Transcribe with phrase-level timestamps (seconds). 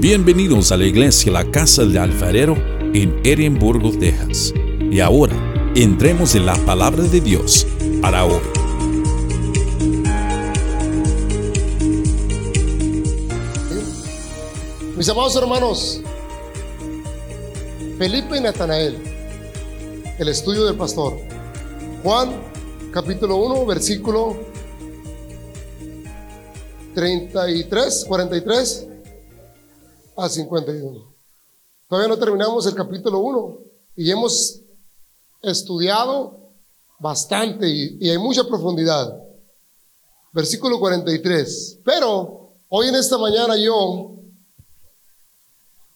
[0.00, 2.54] Bienvenidos a la iglesia La Casa del Alfarero
[2.94, 4.54] en Edimburgo, Texas.
[4.92, 5.34] Y ahora,
[5.74, 7.66] entremos en la palabra de Dios
[8.00, 8.40] para hoy.
[14.96, 16.00] Mis amados hermanos,
[17.98, 18.98] Felipe y Natanael,
[20.16, 21.18] el estudio del pastor.
[22.04, 22.40] Juan
[22.92, 24.36] capítulo 1, versículo
[26.94, 28.87] 33, 43
[30.18, 31.14] a 51.
[31.88, 33.58] Todavía no terminamos el capítulo 1
[33.96, 34.60] y hemos
[35.40, 36.50] estudiado
[36.98, 39.16] bastante y, y hay mucha profundidad.
[40.32, 41.80] Versículo 43.
[41.84, 44.16] Pero hoy en esta mañana yo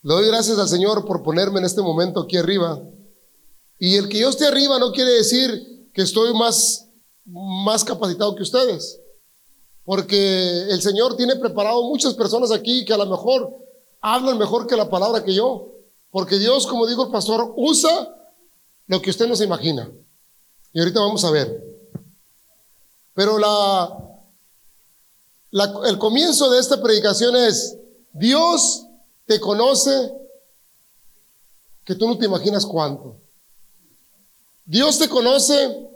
[0.02, 2.80] le doy gracias al Señor por ponerme en este momento aquí arriba.
[3.78, 6.88] Y el que yo esté arriba no quiere decir que estoy más,
[7.24, 9.00] más capacitado que ustedes.
[9.84, 13.61] Porque el Señor tiene preparado muchas personas aquí que a lo mejor
[14.02, 15.68] hablan mejor que la palabra que yo.
[16.10, 18.14] Porque Dios, como dijo el pastor, usa
[18.86, 19.90] lo que usted no se imagina.
[20.74, 21.64] Y ahorita vamos a ver.
[23.14, 23.98] Pero la,
[25.50, 27.78] la, el comienzo de esta predicación es,
[28.12, 28.86] Dios
[29.26, 30.12] te conoce
[31.84, 33.20] que tú no te imaginas cuánto.
[34.64, 35.88] Dios te conoce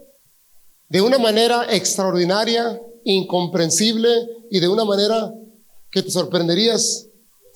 [0.89, 5.33] de una manera extraordinaria, incomprensible y de una manera
[5.91, 7.06] que te sorprenderías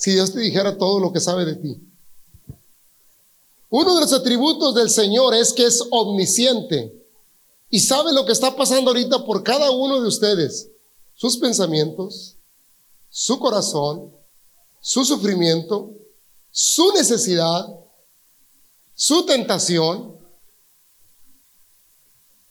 [0.01, 1.79] si Dios te dijera todo lo que sabe de ti.
[3.69, 7.07] Uno de los atributos del Señor es que es omnisciente
[7.69, 10.71] y sabe lo que está pasando ahorita por cada uno de ustedes,
[11.13, 12.39] sus pensamientos,
[13.11, 14.11] su corazón,
[14.81, 15.91] su sufrimiento,
[16.51, 17.69] su necesidad,
[18.95, 20.17] su tentación.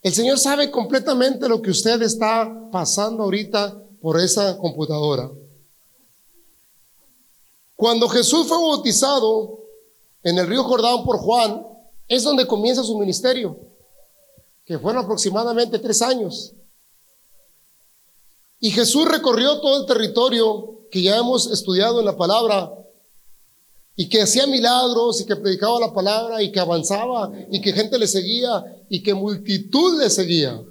[0.03, 5.31] El Señor sabe completamente lo que usted está pasando ahorita por esa computadora.
[7.79, 9.57] Cuando Jesús fue bautizado
[10.21, 11.65] en el río Jordán por Juan,
[12.09, 13.57] es donde comienza su ministerio,
[14.65, 16.53] que fueron aproximadamente tres años.
[18.59, 22.69] Y Jesús recorrió todo el territorio que ya hemos estudiado en la palabra
[23.95, 27.97] y que hacía milagros y que predicaba la palabra y que avanzaba y que gente
[27.97, 30.61] le seguía y que multitud le seguía.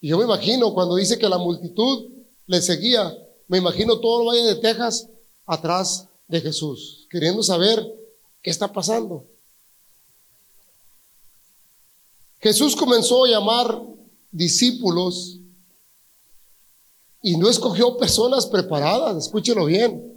[0.00, 2.08] Y yo me imagino cuando dice que la multitud
[2.46, 3.12] le seguía,
[3.48, 5.08] me imagino todo el valle de Texas
[5.48, 7.84] atrás de Jesús, queriendo saber
[8.42, 9.26] qué está pasando.
[12.40, 13.82] Jesús comenzó a llamar
[14.30, 15.40] discípulos
[17.22, 20.14] y no escogió personas preparadas, escúchelo bien.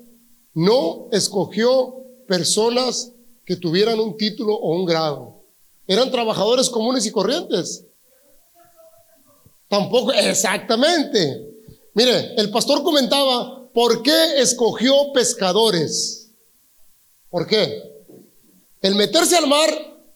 [0.54, 1.96] No escogió
[2.28, 3.14] personas
[3.46, 5.42] que tuvieran un título o un grado.
[5.88, 7.86] Eran trabajadores comunes y corrientes.
[9.68, 11.50] Tampoco, exactamente.
[11.94, 16.32] Mire, el pastor comentaba, ¿por qué escogió pescadores?
[17.30, 17.82] ¿Por qué?
[18.82, 19.70] El meterse al mar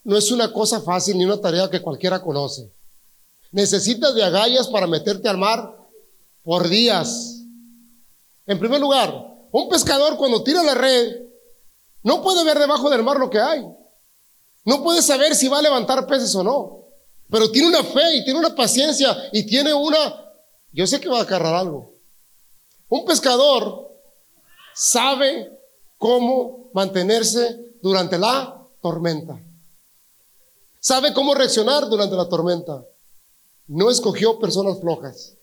[0.04, 2.72] no es una cosa fácil ni una tarea que cualquiera conoce.
[3.52, 5.76] Necesitas de agallas para meterte al mar
[6.44, 7.44] por días.
[8.46, 9.14] En primer lugar,
[9.52, 11.22] un pescador cuando tira la red
[12.04, 13.66] no puede ver debajo del mar lo que hay.
[14.64, 16.86] No puede saber si va a levantar peces o no.
[17.30, 19.98] Pero tiene una fe y tiene una paciencia y tiene una...
[20.72, 21.95] Yo sé que va a agarrar algo.
[22.96, 23.92] Un pescador
[24.74, 25.52] sabe
[25.98, 29.38] cómo mantenerse durante la tormenta.
[30.80, 32.86] Sabe cómo reaccionar durante la tormenta.
[33.68, 35.36] No escogió personas flojas.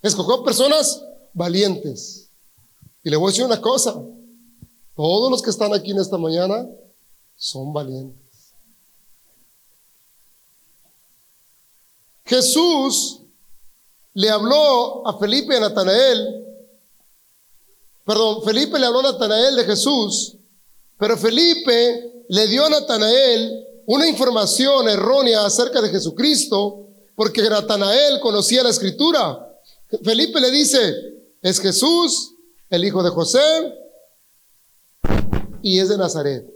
[0.00, 2.30] Escogió personas valientes.
[3.04, 4.02] Y le voy a decir una cosa.
[4.94, 6.66] Todos los que están aquí en esta mañana
[7.34, 8.54] son valientes.
[12.24, 13.20] Jesús
[14.14, 16.45] le habló a Felipe y a Natanael
[18.06, 20.38] Perdón, Felipe le habló a Natanael de Jesús,
[20.96, 28.62] pero Felipe le dio a Natanael una información errónea acerca de Jesucristo, porque Natanael conocía
[28.62, 29.44] la escritura.
[30.04, 30.94] Felipe le dice,
[31.42, 32.36] es Jesús,
[32.70, 33.40] el hijo de José,
[35.60, 36.46] y es de Nazaret.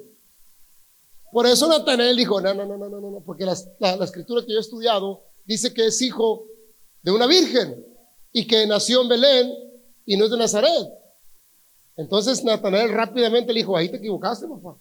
[1.32, 4.52] Por eso Natanael dijo, no, no, no, no, no, no, porque la, la escritura que
[4.52, 6.44] yo he estudiado dice que es hijo
[7.02, 7.84] de una virgen
[8.32, 9.52] y que nació en Belén
[10.06, 10.99] y no es de Nazaret.
[12.00, 14.78] Entonces Natanael rápidamente le dijo, ahí te equivocaste, papá,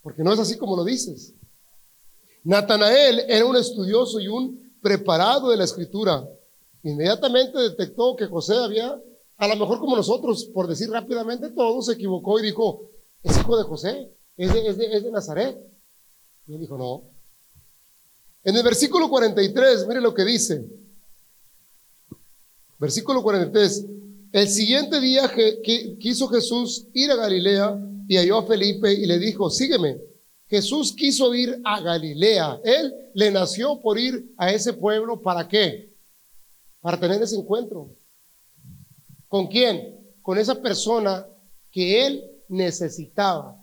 [0.00, 1.34] porque no es así como lo dices.
[2.42, 6.26] Natanael era un estudioso y un preparado de la escritura.
[6.82, 8.98] Inmediatamente detectó que José había,
[9.36, 12.88] a lo mejor como nosotros, por decir rápidamente todo, se equivocó y dijo,
[13.22, 15.58] es hijo de José, es de, es de, es de Nazaret.
[16.46, 17.10] Y él dijo, no.
[18.42, 20.64] En el versículo 43, mire lo que dice.
[22.78, 23.86] Versículo 43.
[24.32, 25.30] El siguiente día
[25.98, 27.78] quiso Jesús ir a Galilea
[28.08, 29.98] y halló a Felipe y le dijo, sígueme.
[30.48, 32.60] Jesús quiso ir a Galilea.
[32.64, 35.20] Él le nació por ir a ese pueblo.
[35.20, 35.92] ¿Para qué?
[36.80, 37.96] Para tener ese encuentro.
[39.26, 39.98] ¿Con quién?
[40.22, 41.26] Con esa persona
[41.70, 43.60] que él necesitaba.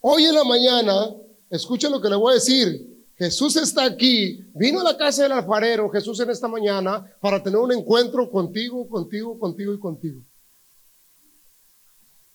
[0.00, 1.16] Hoy en la mañana,
[1.50, 2.87] escucha lo que le voy a decir.
[3.18, 7.58] Jesús está aquí, vino a la casa del alfarero, Jesús en esta mañana, para tener
[7.58, 10.22] un encuentro contigo, contigo, contigo y contigo.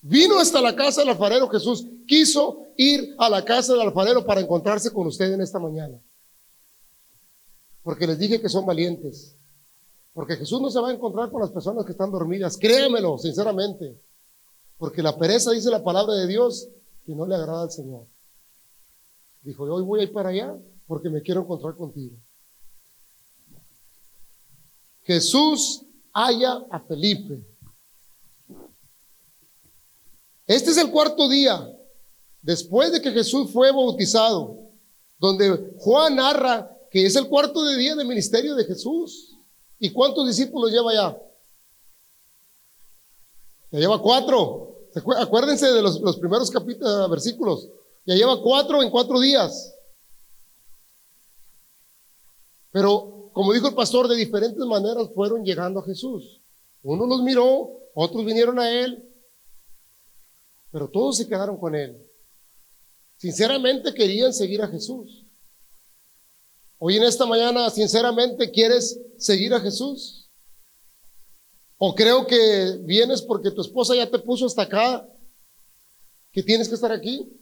[0.02, 4.42] Vino hasta la casa del alfarero Jesús, quiso ir a la casa del alfarero para
[4.42, 5.98] encontrarse con usted en esta mañana.
[7.82, 9.38] Porque les dije que son valientes.
[10.14, 12.58] Porque Jesús no se va a encontrar con las personas que están dormidas.
[12.58, 13.98] Créemelo, sinceramente.
[14.78, 16.68] Porque la pereza, dice la palabra de Dios,
[17.06, 18.06] que no le agrada al Señor.
[19.42, 20.58] Dijo, hoy voy a ir para allá
[20.94, 22.16] porque me quiero encontrar contigo.
[25.02, 25.82] Jesús
[26.14, 27.44] halla a Felipe.
[30.46, 31.68] Este es el cuarto día
[32.44, 34.70] después de que Jesús fue bautizado,
[35.18, 39.36] donde Juan narra que es el cuarto de día del ministerio de Jesús.
[39.80, 41.18] ¿Y cuántos discípulos lleva ya?
[43.72, 44.90] Ya lleva cuatro.
[45.18, 47.68] Acuérdense de los, los primeros capítulos, versículos.
[48.06, 49.73] Ya lleva cuatro en cuatro días.
[52.74, 56.42] Pero, como dijo el pastor, de diferentes maneras fueron llegando a Jesús.
[56.82, 59.08] Uno los miró, otros vinieron a él,
[60.72, 62.04] pero todos se quedaron con él.
[63.16, 65.24] Sinceramente querían seguir a Jesús.
[66.80, 70.32] Hoy en esta mañana, sinceramente, ¿quieres seguir a Jesús?
[71.78, 75.08] ¿O creo que vienes porque tu esposa ya te puso hasta acá,
[76.32, 77.40] que tienes que estar aquí?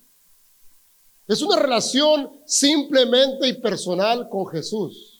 [1.25, 5.10] Es una relación simplemente y personal con Jesús.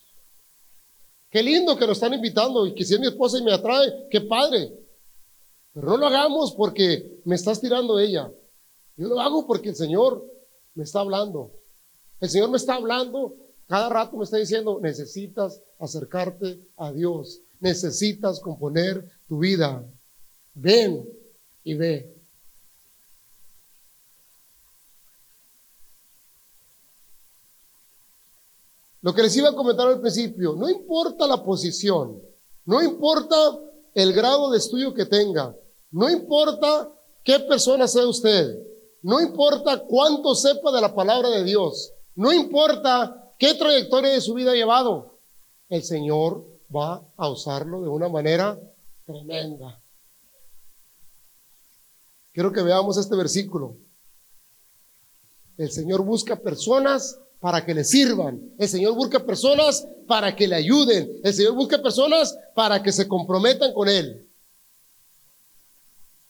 [1.31, 4.07] Qué lindo que nos están invitando y que si es mi esposa y me atrae,
[4.10, 4.78] qué padre.
[5.74, 8.30] Pero no lo hagamos porque me estás tirando ella.
[8.98, 10.30] Yo lo hago porque el Señor
[10.75, 11.54] me está hablando.
[12.19, 13.36] El Señor me está hablando,
[13.66, 19.83] cada rato me está diciendo, necesitas acercarte a Dios, necesitas componer tu vida.
[20.54, 21.07] Ven
[21.63, 22.20] y ve.
[29.01, 32.21] Lo que les iba a comentar al principio, no importa la posición,
[32.65, 33.36] no importa
[33.95, 35.56] el grado de estudio que tenga,
[35.89, 36.92] no importa
[37.24, 38.59] qué persona sea usted,
[39.01, 44.36] no importa cuánto sepa de la palabra de Dios, no importa qué trayectoria de su
[44.36, 45.19] vida ha llevado,
[45.68, 48.59] el Señor va a usarlo de una manera
[49.06, 49.81] tremenda.
[52.33, 53.77] Quiero que veamos este versículo.
[55.57, 58.40] El Señor busca personas para que le sirvan.
[58.58, 61.20] El Señor busca personas para que le ayuden.
[61.24, 64.30] El Señor busca personas para que se comprometan con Él.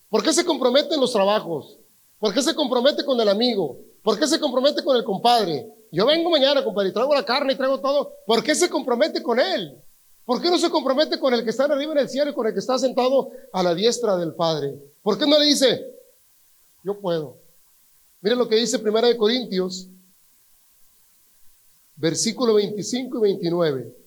[0.10, 1.78] ¿Por qué se compromete en los trabajos?
[2.18, 3.78] ¿Por qué se compromete con el amigo?
[4.02, 5.68] ¿Por qué se compromete con el compadre?
[5.92, 8.14] Yo vengo mañana, compadre, y traigo la carne y traigo todo.
[8.26, 9.78] ¿Por qué se compromete con Él?
[10.24, 12.48] ¿Por qué no se compromete con el que está arriba en el cielo y con
[12.48, 14.76] el que está sentado a la diestra del Padre?
[15.02, 15.86] ¿Por qué no le dice,
[16.86, 17.38] yo puedo?
[18.22, 19.90] Miren lo que dice Primera de Corintios
[22.02, 23.98] versículo 25 y 29.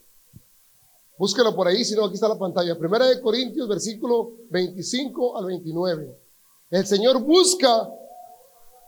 [1.17, 2.77] Búsquelo por ahí, si no, aquí está la pantalla.
[2.77, 6.19] Primera de Corintios, versículo 25 al 29.
[6.71, 7.89] El Señor busca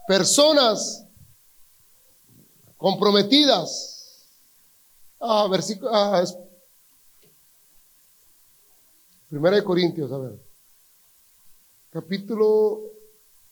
[0.08, 1.06] personas
[2.76, 4.28] comprometidas.
[5.20, 6.24] Ah, versículo, ah,
[9.28, 10.44] Primera de Corintios, a ver.
[11.90, 12.80] Capítulo,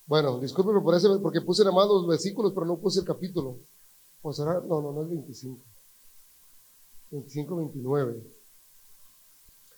[0.06, 3.60] bueno, discúlpeme por ese, porque puse nada más los versículos, pero no puse el capítulo.
[4.26, 4.54] ¿O será?
[4.54, 5.62] No, no, no es 25.
[7.10, 8.22] 25, 29.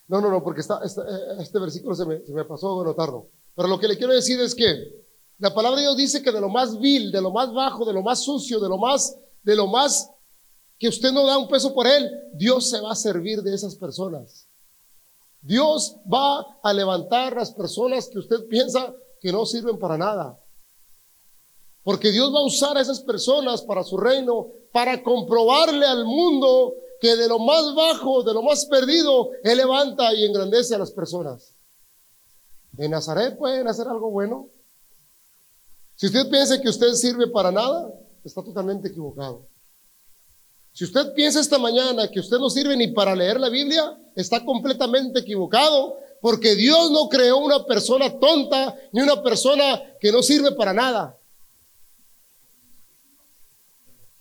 [0.07, 3.29] No, no, no, porque está, eh, este versículo se me, se me pasó de notarlo.
[3.57, 5.05] Pero lo que le quiero decir es que
[5.39, 7.93] la palabra de Dios dice que de lo más vil, de lo más bajo, de
[7.93, 10.09] lo más sucio, de lo más, de lo más
[10.79, 13.75] que usted no da un peso por él, Dios se va a servir de esas
[13.75, 14.49] personas.
[15.41, 20.41] Dios va a levantar las personas que usted piensa que no sirven para nada.
[21.87, 26.75] Porque Dios va a usar a esas personas para su reino, para comprobarle al mundo
[27.01, 30.91] que de lo más bajo, de lo más perdido, Él levanta y engrandece a las
[30.91, 31.55] personas.
[32.77, 34.49] En Nazaret pueden hacer algo bueno.
[35.95, 37.89] Si usted piensa que usted sirve para nada,
[38.25, 39.47] está totalmente equivocado.
[40.73, 44.45] Si usted piensa esta mañana que usted no sirve ni para leer la Biblia, está
[44.45, 50.51] completamente equivocado, porque Dios no creó una persona tonta ni una persona que no sirve
[50.51, 51.16] para nada.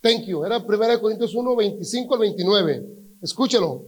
[0.05, 0.45] Thank you.
[0.45, 2.85] Era 1 Corintios 1, 25 al 29.
[3.23, 3.87] Escúchelo.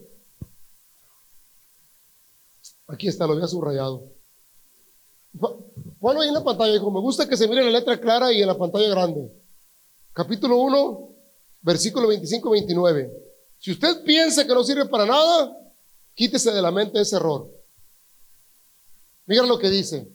[2.88, 4.15] Aquí está, lo había subrayado.
[6.00, 6.89] Ponlo ahí en la pantalla, hijo.
[6.89, 9.31] Me gusta que se mire la letra clara y en la pantalla grande.
[10.12, 11.15] Capítulo 1,
[11.62, 13.13] versículo 25-29.
[13.59, 15.55] Si usted piensa que no sirve para nada,
[16.15, 17.47] quítese de la mente ese error.
[19.27, 20.12] Mira lo que dice.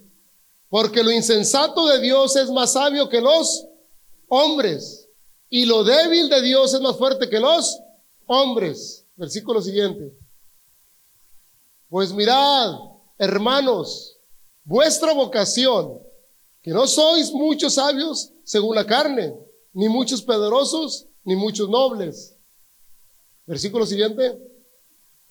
[0.69, 3.69] Porque lo insensato de Dios es más sabio que los
[4.27, 5.02] hombres.
[5.55, 7.79] Y lo débil de Dios es más fuerte que los
[8.25, 9.07] hombres.
[9.17, 10.17] Versículo siguiente.
[11.91, 12.75] Pues mirad,
[13.19, 14.19] hermanos,
[14.65, 16.01] vuestra vocación,
[16.63, 19.35] que no sois muchos sabios según la carne,
[19.75, 22.35] ni muchos poderosos, ni muchos nobles.
[23.45, 24.39] Versículo siguiente.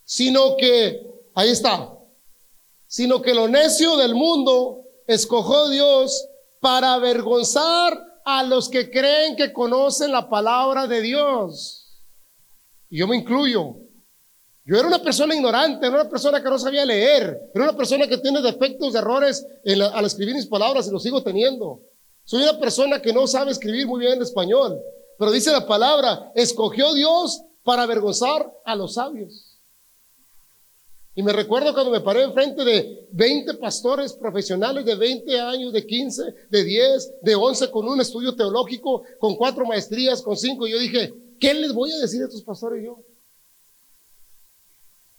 [0.03, 1.01] Sino que,
[1.33, 1.97] ahí está,
[2.85, 6.27] sino que lo necio del mundo escogió Dios
[6.59, 12.03] para avergonzar a los que creen que conocen la palabra de Dios.
[12.89, 13.77] Y yo me incluyo.
[14.63, 18.07] Yo era una persona ignorante, era una persona que no sabía leer, era una persona
[18.07, 19.45] que tiene defectos, errores
[19.93, 21.81] al escribir mis palabras y lo sigo teniendo.
[22.23, 24.79] Soy una persona que no sabe escribir muy bien en español,
[25.17, 29.50] pero dice la palabra, escogió Dios para avergonzar a los sabios.
[31.13, 35.85] Y me recuerdo cuando me paré enfrente de 20 pastores profesionales de 20 años, de
[35.85, 40.67] 15, de 10, de 11, con un estudio teológico, con cuatro maestrías, con cinco.
[40.67, 42.99] Y yo dije, ¿qué les voy a decir a estos pastores yo?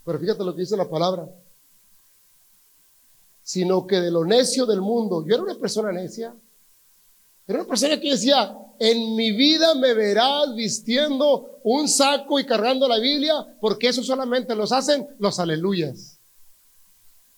[0.05, 1.29] Pero fíjate lo que dice la palabra.
[3.43, 6.35] Sino que de lo necio del mundo, yo era una persona necia.
[7.47, 12.89] Era una persona que decía, en mi vida me verás vistiendo un saco y cargando
[12.89, 16.21] la Biblia, porque eso solamente los hacen los aleluyas.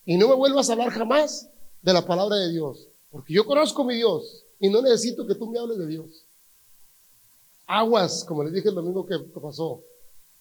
[0.05, 1.51] Y no me vuelvas a hablar jamás
[1.83, 5.51] de la palabra de Dios, porque yo conozco mi Dios y no necesito que tú
[5.51, 6.27] me hables de Dios.
[7.67, 9.83] Aguas, como les dije el domingo que pasó,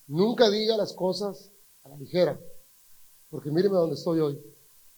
[0.07, 1.51] nunca diga las cosas
[1.83, 2.39] a la ligera,
[3.29, 4.52] porque míreme dónde estoy hoy.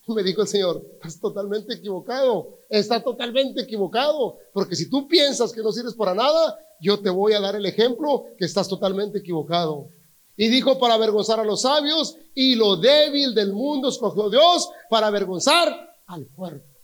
[0.16, 5.62] Me dijo el Señor, estás totalmente equivocado, está totalmente equivocado, porque si tú piensas que
[5.62, 9.90] no sirves para nada, yo te voy a dar el ejemplo que estás totalmente equivocado.
[10.38, 15.08] Y dijo para avergonzar a los sabios y lo débil del mundo escogió Dios para
[15.08, 16.76] avergonzar al fuerte.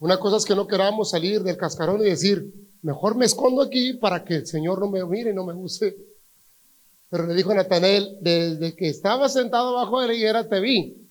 [0.00, 3.94] Una cosa es que no queramos salir del cascarón y decir, mejor me escondo aquí
[3.94, 5.96] para que el Señor no me mire y no me use.
[7.10, 11.08] Pero le dijo Natanael, desde que estaba sentado abajo de la higuera te vi.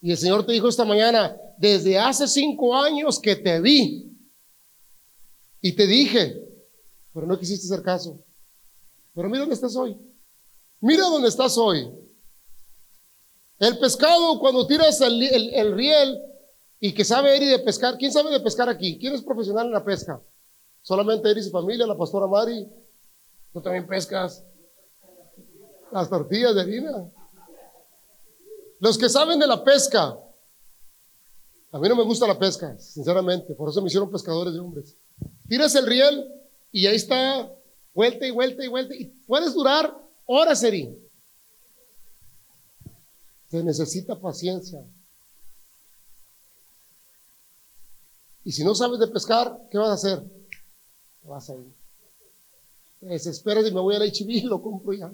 [0.00, 4.10] Y el Señor te dijo esta mañana, desde hace cinco años que te vi.
[5.60, 6.42] Y te dije,
[7.12, 8.22] pero no quisiste hacer caso.
[9.14, 9.96] Pero mira dónde estás hoy.
[10.80, 11.90] Mira dónde estás hoy.
[13.58, 16.20] El pescado, cuando tiras el, el riel
[16.80, 18.98] y que sabe y de pescar, ¿quién sabe de pescar aquí?
[18.98, 20.20] ¿Quién es profesional en la pesca?
[20.82, 22.68] Solamente él y su familia, la pastora Mari,
[23.54, 24.44] Tú también pescas
[25.92, 27.08] las tortillas de harina.
[28.80, 30.18] Los que saben de la pesca,
[31.70, 34.98] a mí no me gusta la pesca, sinceramente, por eso me hicieron pescadores de hombres.
[35.48, 36.28] Tiras el riel
[36.72, 37.48] y ahí está,
[37.94, 39.96] vuelta y vuelta y vuelta, y puedes durar
[40.26, 40.98] horas, Eri.
[43.48, 44.84] Se necesita paciencia.
[48.42, 50.24] Y si no sabes de pescar, ¿qué vas a hacer?
[51.22, 51.83] Vas a ir
[53.06, 55.10] desesperas y me voy a la HIV lo compro ya.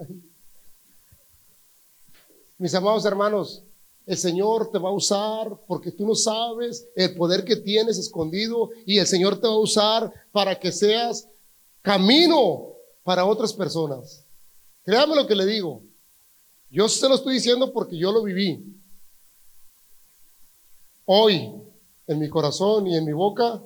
[2.59, 3.65] Mis amados hermanos,
[4.07, 8.71] el Señor te va a usar porque tú no sabes el poder que tienes escondido
[8.85, 11.29] y el Señor te va a usar para que seas
[11.83, 14.27] camino para otras personas.
[14.83, 15.83] Créame lo que le digo.
[16.71, 18.65] Yo se lo estoy diciendo porque yo lo viví.
[21.05, 21.53] Hoy,
[22.07, 23.63] en mi corazón y en mi boca,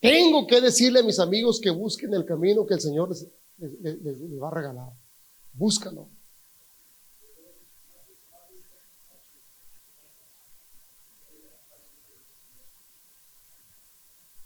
[0.00, 3.26] tengo que decirle a mis amigos que busquen el camino que el Señor les,
[4.40, 4.92] va a regalar.
[5.52, 6.08] Búscalo.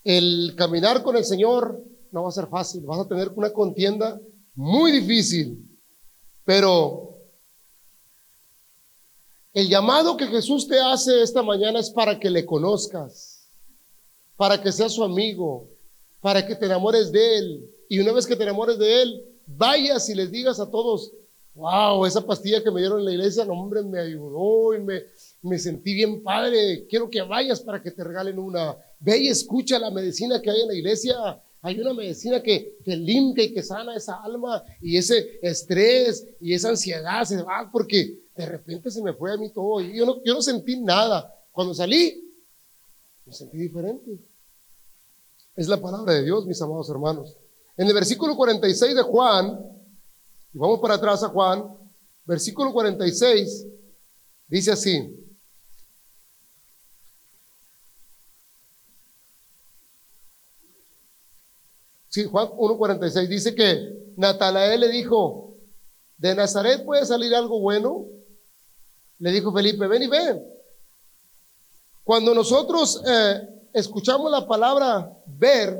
[0.03, 4.19] El caminar con el Señor no va a ser fácil, vas a tener una contienda
[4.55, 5.79] muy difícil,
[6.43, 7.11] pero
[9.53, 13.30] el llamado que Jesús te hace esta mañana es para que le conozcas
[14.41, 15.69] para que seas su amigo,
[16.19, 17.69] para que te enamores de Él.
[17.87, 21.13] Y una vez que te enamores de Él, vayas y les digas a todos,
[21.53, 25.03] wow, esa pastilla que me dieron en la iglesia, no, hombre, me ayudó y me,
[25.43, 26.87] me sentí bien padre.
[26.89, 28.75] Quiero que vayas para que te regalen una.
[28.99, 31.39] Ve y escucha la medicina que hay en la iglesia.
[31.61, 36.55] Hay una medicina que, que limpia y que sana esa alma y ese estrés y
[36.55, 39.81] esa ansiedad se va porque de repente se me fue a mí todo.
[39.81, 41.31] Y yo no, yo no sentí nada.
[41.51, 42.27] Cuando salí,
[43.23, 44.30] me sentí diferente.
[45.55, 47.37] Es la palabra de Dios, mis amados hermanos.
[47.77, 49.59] En el versículo 46 de Juan,
[50.53, 51.65] y vamos para atrás a Juan,
[52.25, 53.67] versículo 46,
[54.47, 55.17] dice así.
[62.07, 65.55] Sí, Juan 1.46 dice que Natanael le dijo,
[66.17, 68.05] ¿de Nazaret puede salir algo bueno?
[69.19, 70.43] Le dijo Felipe, ven y ven.
[72.03, 75.79] Cuando nosotros eh, escuchamos la palabra ver,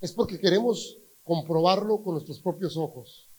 [0.00, 3.30] es porque queremos comprobarlo con nuestros propios ojos.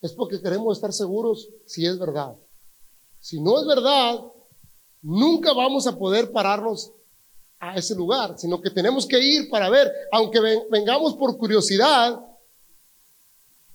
[0.00, 2.36] Es porque queremos estar seguros si es verdad.
[3.18, 4.20] Si no es verdad,
[5.00, 6.92] nunca vamos a poder pararnos
[7.60, 12.20] a ese lugar, sino que tenemos que ir para ver, aunque vengamos por curiosidad,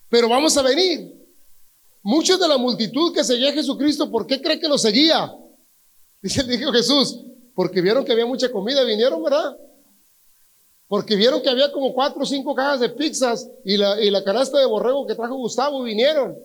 [0.10, 1.14] pero vamos a venir.
[2.04, 5.34] Muchos de la multitud que seguía a Jesucristo, ¿por qué cree que lo seguía?
[6.22, 7.24] Dice, dijo Jesús,
[7.58, 9.58] porque vieron que había mucha comida, vinieron, ¿verdad?
[10.88, 14.24] Porque vieron que había como cuatro o cinco cajas de pizzas y la, y la
[14.24, 16.38] canasta de borrego que trajo Gustavo, vinieron.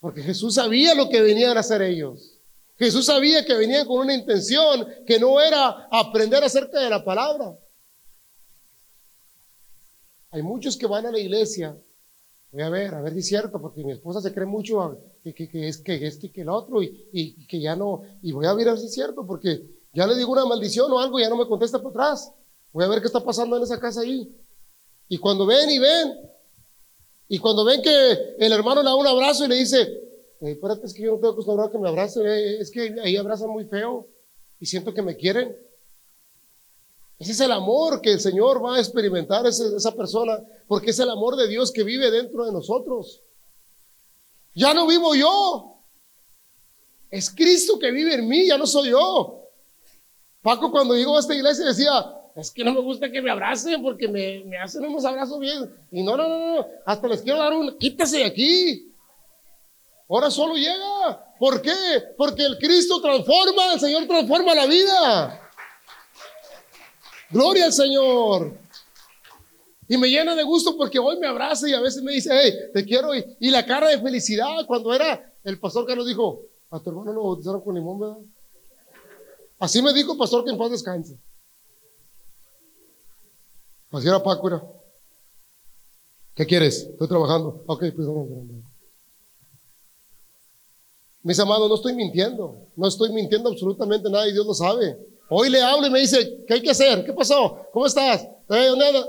[0.00, 2.40] Porque Jesús sabía lo que venían a hacer ellos.
[2.80, 7.56] Jesús sabía que venían con una intención que no era aprender acerca de la palabra.
[10.32, 11.78] Hay muchos que van a la iglesia.
[12.52, 15.48] Voy a ver, a ver si es cierto, porque mi esposa se cree mucho que,
[15.52, 18.02] es que y que el otro, y, que ya no.
[18.22, 20.90] Y voy a ver a ver si es cierto, porque ya le digo una maldición
[20.90, 22.32] o algo y ya no me contesta para atrás.
[22.72, 24.36] Voy a ver qué está pasando en esa casa ahí.
[25.08, 26.18] Y cuando ven y ven,
[27.28, 30.86] y cuando ven que el hermano le da un abrazo y le dice, eh, espérate,
[30.86, 33.50] es que yo no estoy acostumbrado a que me abracen, eh, es que ahí abrazan
[33.50, 34.08] muy feo
[34.58, 35.56] y siento que me quieren.
[37.20, 41.10] Ese es el amor que el Señor va a experimentar esa, persona, porque es el
[41.10, 43.22] amor de Dios que vive dentro de nosotros.
[44.54, 45.84] Ya no vivo yo,
[47.10, 49.50] es Cristo que vive en mí, ya no soy yo.
[50.40, 51.92] Paco cuando llegó a esta iglesia decía,
[52.36, 55.70] es que no me gusta que me abracen porque me, me hacen unos abrazos bien.
[55.92, 58.94] Y no, no, no, no, hasta les quiero dar un, quítese de aquí.
[60.08, 61.34] Ahora solo llega.
[61.38, 61.76] ¿Por qué?
[62.16, 65.49] Porque el Cristo transforma, el Señor transforma la vida.
[67.30, 68.58] Gloria al Señor.
[69.88, 72.52] Y me llena de gusto porque hoy me abraza y a veces me dice, hey,
[72.72, 73.10] te quiero.
[73.14, 77.12] Y, la cara de felicidad cuando era el pastor que nos dijo, a tu hermano
[77.12, 78.16] lo bautizaron con limón, ¿verdad?
[79.58, 81.18] Así me dijo el pastor que en paz descanse.
[83.90, 84.62] Así era Paco, era.
[86.34, 86.88] ¿Qué quieres?
[86.92, 87.64] Estoy trabajando.
[87.66, 88.28] Ok, pues vamos.
[91.22, 94.96] Mis amados, no estoy mintiendo, no estoy mintiendo absolutamente nada y Dios lo sabe.
[95.32, 97.04] Hoy le hablo y me dice, ¿qué hay que hacer?
[97.04, 97.68] ¿Qué pasó?
[97.72, 98.28] ¿Cómo estás?
[98.48, 99.08] Nada.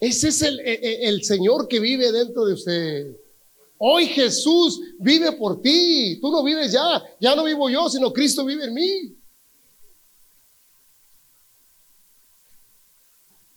[0.00, 3.16] Ese es el, el, Señor que vive dentro de usted.
[3.78, 6.18] Hoy Jesús vive por ti.
[6.20, 7.00] Tú no vives ya.
[7.20, 9.16] Ya no vivo yo, sino Cristo vive en mí.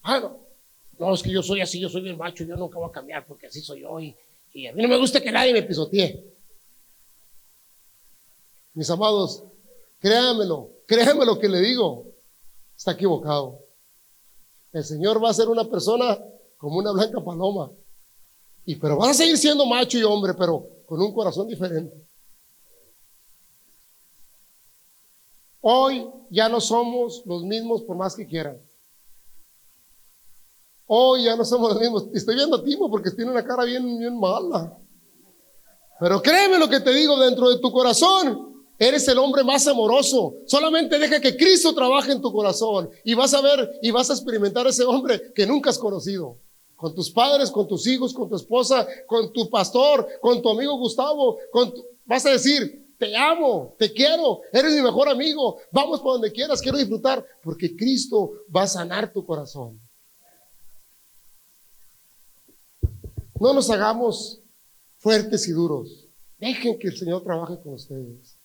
[0.02, 0.40] Ah, no.
[1.00, 1.14] no.
[1.14, 3.48] es que yo soy así, yo soy bien macho, yo nunca voy a cambiar porque
[3.48, 4.16] así soy yo y,
[4.54, 6.24] y a mí no me gusta que nadie me pisotee.
[8.72, 9.44] Mis amados,
[9.98, 12.06] créanmelo, créanme lo que le digo.
[12.76, 13.58] Está equivocado.
[14.72, 16.18] El Señor va a ser una persona
[16.56, 17.70] como una blanca paloma.
[18.64, 22.06] Y pero va a seguir siendo macho y hombre, pero con un corazón diferente.
[25.60, 28.60] Hoy ya no somos los mismos por más que quieran.
[30.86, 32.06] Hoy ya no somos los mismos.
[32.14, 34.78] Estoy viendo a Timo porque tiene una cara bien, bien mala.
[36.00, 38.47] Pero créeme lo que te digo dentro de tu corazón.
[38.78, 40.36] Eres el hombre más amoroso.
[40.46, 44.12] Solamente deja que Cristo trabaje en tu corazón y vas a ver y vas a
[44.12, 46.38] experimentar ese hombre que nunca has conocido.
[46.76, 50.78] Con tus padres, con tus hijos, con tu esposa, con tu pastor, con tu amigo
[50.78, 51.38] Gustavo.
[52.04, 55.58] Vas a decir, te amo, te quiero, eres mi mejor amigo.
[55.72, 57.24] Vamos por donde quieras, quiero disfrutar.
[57.42, 59.80] Porque Cristo va a sanar tu corazón.
[63.40, 64.40] No nos hagamos
[64.98, 66.06] fuertes y duros.
[66.38, 68.37] Dejen que el Señor trabaje con ustedes.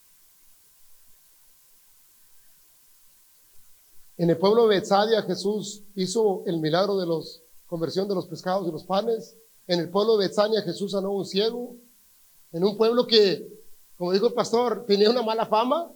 [4.18, 7.16] En el pueblo de Betsadia Jesús hizo el milagro de la
[7.66, 9.36] conversión de los pescados y los panes.
[9.66, 11.76] En el pueblo de Betsadia Jesús sanó un ciego.
[12.52, 13.48] En un pueblo que,
[13.98, 15.92] como dijo el pastor, tenía una mala fama.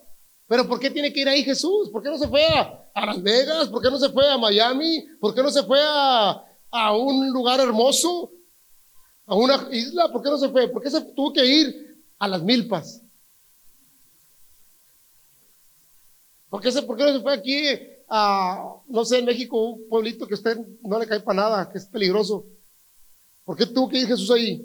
[0.48, 1.90] Pero ¿por qué tiene que ir ahí Jesús?
[1.92, 3.68] ¿Por qué no se fue a, Las Vegas?
[3.68, 5.06] ¿Por qué no se fue a Miami?
[5.20, 8.32] ¿Por qué no se fue a, a un lugar hermoso?
[9.28, 10.12] ¿A una isla?
[10.12, 10.68] ¿Por qué no se fue?
[10.70, 13.04] ¿Por qué se tuvo que ir a las milpas?
[16.50, 17.62] ¿Por qué, se, ¿Por qué no se fue aquí
[18.10, 21.88] no sé, en México, un pueblito que usted no le cae para nada, que es
[21.88, 22.46] peligroso.
[23.44, 24.62] ¿Por qué tuvo que ir Jesús ahí?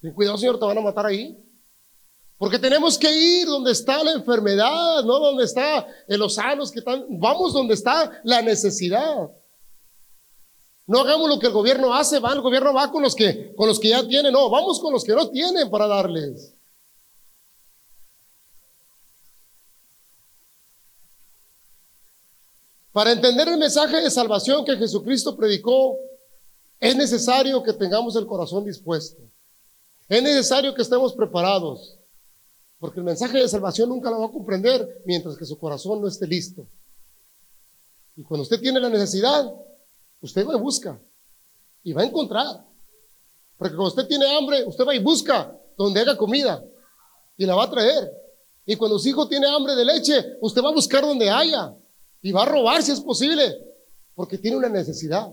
[0.00, 1.38] Ten cuidado, Señor, te van a matar ahí.
[2.38, 7.06] Porque tenemos que ir donde está la enfermedad, no donde está los sanos que están.
[7.08, 9.30] Vamos donde está la necesidad.
[10.86, 13.68] No hagamos lo que el gobierno hace, va, el gobierno va con los que, con
[13.68, 16.56] los que ya tienen, no, vamos con los que no tienen para darles.
[22.92, 25.98] Para entender el mensaje de salvación que Jesucristo predicó,
[26.78, 29.22] es necesario que tengamos el corazón dispuesto.
[30.08, 31.98] Es necesario que estemos preparados,
[32.78, 36.08] porque el mensaje de salvación nunca lo va a comprender mientras que su corazón no
[36.08, 36.66] esté listo.
[38.14, 39.50] Y cuando usted tiene la necesidad,
[40.20, 41.00] usted va y busca
[41.82, 42.66] y va a encontrar.
[43.56, 46.62] Porque cuando usted tiene hambre, usted va y busca donde haga comida
[47.38, 48.12] y la va a traer.
[48.66, 51.74] Y cuando su hijo tiene hambre de leche, usted va a buscar donde haya
[52.22, 53.56] y va a robar si es posible,
[54.14, 55.30] porque tiene una necesidad.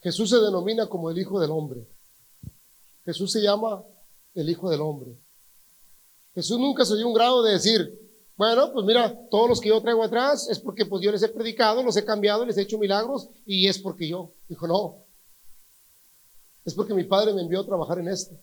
[0.00, 1.86] Jesús se denomina como el Hijo del Hombre.
[3.04, 3.84] Jesús se llama
[4.34, 5.18] el Hijo del Hombre.
[6.34, 7.98] Jesús nunca se dio un grado de decir,
[8.36, 11.28] bueno, pues mira, todos los que yo traigo atrás es porque pues yo les he
[11.28, 14.32] predicado, los he cambiado, les he hecho milagros y es porque yo.
[14.48, 15.04] Dijo, no,
[16.64, 18.38] es porque mi Padre me envió a trabajar en esto.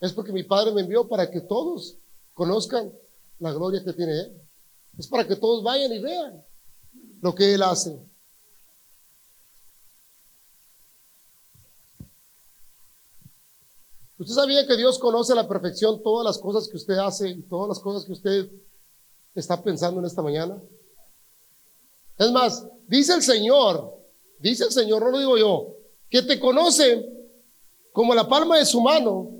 [0.00, 1.98] Es porque mi Padre me envió para que todos
[2.32, 2.90] conozcan
[3.38, 4.42] la gloria que tiene Él.
[4.98, 6.42] Es para que todos vayan y vean
[7.20, 7.98] lo que Él hace.
[14.18, 17.42] ¿Usted sabía que Dios conoce a la perfección todas las cosas que usted hace y
[17.42, 18.50] todas las cosas que usted
[19.34, 20.62] está pensando en esta mañana?
[22.18, 23.94] Es más, dice el Señor,
[24.38, 25.76] dice el Señor, no lo digo yo,
[26.10, 27.06] que te conoce
[27.92, 29.39] como la palma de su mano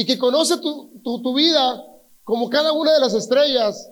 [0.00, 1.84] y que conoce tu, tu, vida
[2.24, 3.86] como cada una de las estrellas.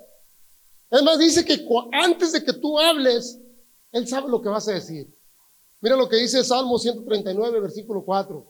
[0.91, 3.39] Es más, dice que antes de que tú hables,
[3.93, 5.15] Él sabe lo que vas a decir.
[5.83, 8.43] Mira lo que dice Salmo 139, versículo 4.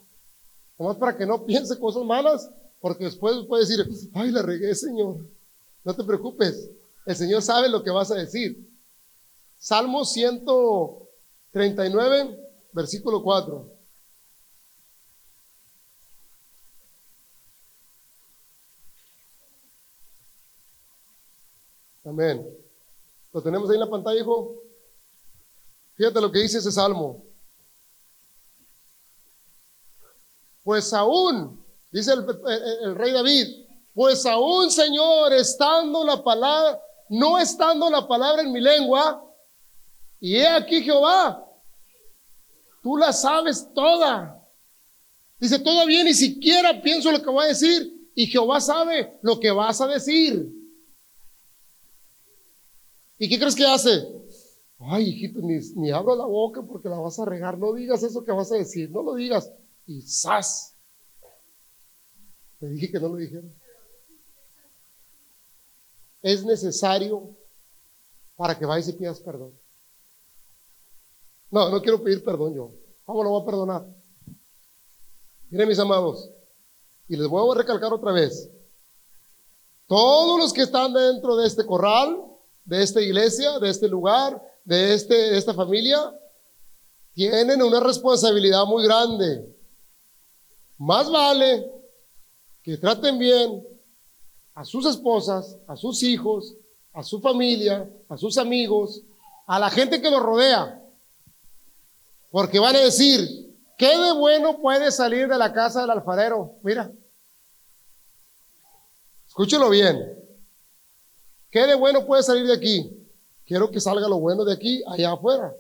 [0.79, 2.49] Nomás para que no piense cosas malas,
[2.81, 5.27] porque después puede decir, ay, la regué, Señor.
[5.83, 6.71] No te preocupes,
[7.07, 8.71] el Señor sabe lo que vas a decir.
[9.57, 12.39] Salmo 139,
[12.73, 13.78] versículo 4.
[22.09, 22.43] Amén.
[23.35, 24.63] ¿Lo tenemos ahí en la pantalla, hijo?
[25.95, 27.23] Fíjate lo que dice ese salmo.
[30.65, 38.09] Pues aún, dice el, rey David, pues aún, Señor, estando la palabra, no estando la
[38.09, 39.23] palabra en mi lengua,
[40.19, 41.47] y he aquí Jehová,
[42.83, 44.43] tú la sabes toda.
[45.39, 49.51] Dice, todavía ni siquiera pienso lo que voy a decir, y Jehová sabe lo que
[49.51, 50.58] vas a decir.
[53.19, 54.07] ¿Y qué crees que hace?
[54.79, 57.59] Ay, hijito, ni, ni la boca porque la vas a regar.
[57.59, 59.53] No digas eso que vas a decir, no lo digas
[59.87, 60.77] y ¡zas!
[62.61, 63.49] Le dije que no lo dijera.
[66.23, 67.37] Es necesario
[68.37, 69.53] para que vayas y pidas perdón.
[71.51, 72.73] No, no quiero pedir perdón yo.
[73.05, 73.87] ¿Cómo lo voy a perdonar?
[75.51, 76.31] Miren mis amados,
[77.09, 78.51] y les voy a recalcar otra vez.
[79.87, 82.28] Todos los que están dentro de este corral,
[82.69, 85.99] de esta iglesia, de este lugar, de, este, de esta familia,
[87.15, 89.57] tienen una responsabilidad muy grande.
[90.77, 91.73] Más vale
[92.63, 93.67] que traten bien
[94.55, 96.57] a sus esposas, a sus hijos,
[96.93, 99.03] a su familia, a sus amigos,
[99.47, 100.85] a la gente que los rodea.
[102.31, 106.57] Porque van a decir, ¿qué de bueno puede salir de la casa del alfarero?
[106.63, 106.93] Mira,
[109.27, 110.18] escúchelo bien.
[111.51, 112.91] ¿Qué de bueno puede salir de aquí?
[113.45, 115.55] Quiero que salga lo bueno de aquí allá afuera.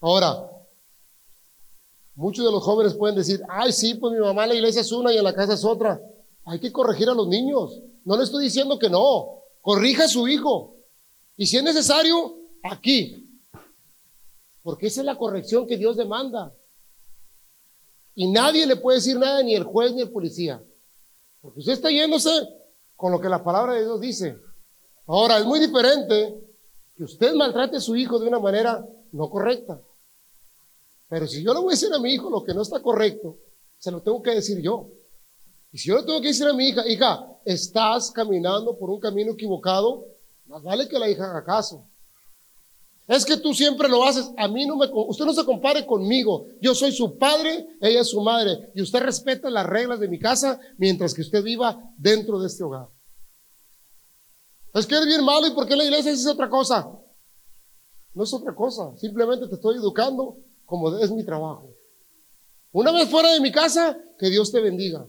[0.00, 0.50] Ahora,
[2.16, 4.90] Muchos de los jóvenes pueden decir, ay, sí, pues mi mamá en la iglesia es
[4.90, 6.00] una y en la casa es otra.
[6.46, 7.82] Hay que corregir a los niños.
[8.06, 9.42] No le estoy diciendo que no.
[9.60, 10.76] Corrija a su hijo.
[11.36, 13.38] Y si es necesario, aquí.
[14.62, 16.54] Porque esa es la corrección que Dios demanda.
[18.14, 20.64] Y nadie le puede decir nada, ni el juez ni el policía.
[21.42, 22.30] Porque usted está yéndose
[22.96, 24.38] con lo que la palabra de Dios dice.
[25.06, 26.40] Ahora, es muy diferente
[26.96, 29.80] que usted maltrate a su hijo de una manera no correcta.
[31.08, 33.38] Pero si yo le voy a decir a mi hijo lo que no está correcto,
[33.78, 34.88] se lo tengo que decir yo.
[35.72, 38.98] Y si yo le tengo que decir a mi hija, hija, estás caminando por un
[38.98, 40.06] camino equivocado,
[40.46, 41.86] más vale que la hija haga caso.
[43.06, 44.30] Es que tú siempre lo haces.
[44.36, 46.46] A mí no me, usted no se compare conmigo.
[46.60, 48.72] Yo soy su padre, ella es su madre.
[48.74, 52.64] Y usted respeta las reglas de mi casa mientras que usted viva dentro de este
[52.64, 52.88] hogar.
[54.76, 56.86] Es que es bien malo y porque la iglesia es otra cosa.
[58.12, 58.94] No es otra cosa.
[58.98, 60.36] Simplemente te estoy educando
[60.66, 61.70] como es mi trabajo.
[62.72, 65.06] Una vez fuera de mi casa, que Dios te bendiga,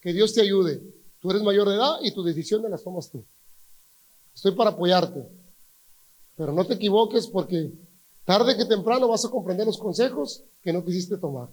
[0.00, 0.82] que Dios te ayude.
[1.20, 3.26] Tú eres mayor de edad y tu decisión de las tomas tú.
[4.34, 5.28] Estoy para apoyarte.
[6.34, 7.74] Pero no te equivoques porque
[8.24, 11.50] tarde que temprano vas a comprender los consejos que no quisiste tomar.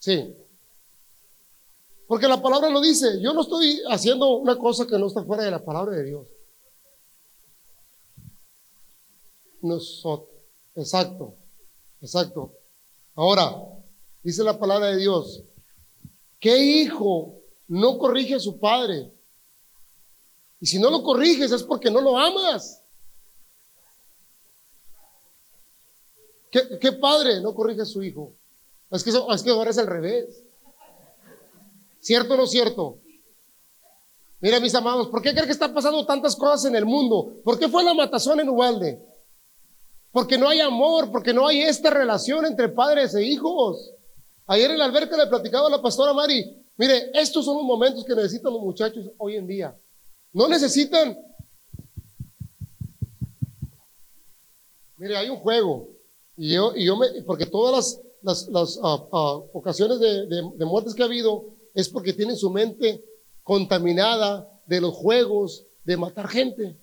[0.00, 0.34] Sí.
[2.08, 3.20] Porque la palabra lo dice.
[3.20, 6.26] Yo no estoy haciendo una cosa que no está fuera de la palabra de Dios.
[9.60, 10.30] Nosotros.
[10.74, 11.36] Exacto.
[12.00, 12.54] Exacto.
[13.14, 13.54] Ahora,
[14.22, 15.44] dice la palabra de Dios.
[16.40, 19.12] ¿Qué hijo no corrige a su padre?
[20.60, 22.82] Y si no lo corriges es porque no lo amas.
[26.50, 28.32] ¿Qué, padre no corrige a su hijo?
[28.90, 30.47] Es que, es que ahora es al revés.
[32.00, 33.00] ¿Cierto o no cierto?
[34.40, 37.40] Mira, mis amados, ¿por qué creen que están pasando tantas cosas en el mundo?
[37.44, 39.02] ¿Por qué fue la matazón en Ubalde?
[40.12, 43.92] Porque no hay amor, porque no hay esta relación entre padres e hijos.
[44.46, 48.04] Ayer en la alberca le platicaba a la pastora Mari, mire, estos son los momentos
[48.04, 49.76] que necesitan los muchachos hoy en día.
[50.32, 51.18] No necesitan.
[54.96, 55.88] Mire, hay un juego.
[56.36, 60.94] Y yo, y yo me, porque todas las, las, ah, ah, ocasiones de, de muertes
[60.94, 63.04] que ha habido es porque tienen su mente
[63.44, 66.76] contaminada de los juegos, de matar gente.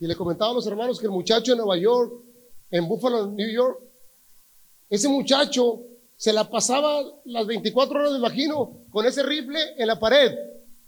[0.00, 2.14] Y le comentaba a los hermanos que el muchacho en Nueva York,
[2.70, 3.78] en Buffalo, New York,
[4.88, 5.82] ese muchacho
[6.16, 10.34] se la pasaba las 24 horas, me imagino, con ese rifle en la pared,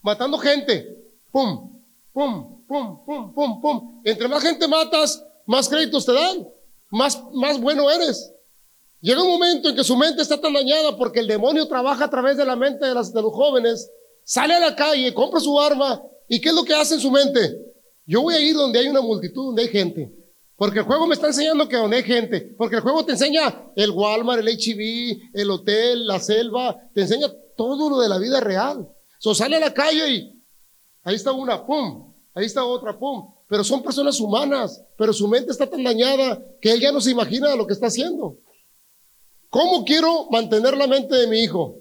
[0.00, 1.12] matando gente.
[1.30, 1.82] Pum,
[2.14, 4.02] pum, pum, pum, pum, pum.
[4.06, 6.48] Entre más gente matas, más créditos te dan,
[6.88, 8.33] más, más bueno eres.
[9.04, 12.08] Llega un momento en que su mente está tan dañada porque el demonio trabaja a
[12.08, 13.90] través de la mente de, las, de los jóvenes,
[14.24, 17.10] sale a la calle, compra su arma, ¿y qué es lo que hace en su
[17.10, 17.54] mente?
[18.06, 20.10] Yo voy a ir donde hay una multitud, donde hay gente.
[20.56, 22.54] Porque el juego me está enseñando que donde hay gente.
[22.56, 26.74] Porque el juego te enseña el Walmart, el HB, el hotel, la selva.
[26.94, 28.88] Te enseña todo lo de la vida real.
[29.18, 30.42] So sale a la calle y
[31.02, 32.14] ahí está una, pum.
[32.32, 33.34] Ahí está otra, pum.
[33.50, 34.82] Pero son personas humanas.
[34.96, 37.88] Pero su mente está tan dañada que él ya no se imagina lo que está
[37.88, 38.38] haciendo.
[39.54, 41.76] ¿Cómo quiero mantener la mente de mi hijo?